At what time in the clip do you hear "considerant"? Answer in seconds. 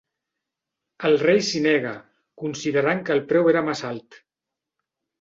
2.45-3.07